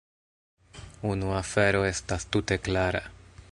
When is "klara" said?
2.69-3.07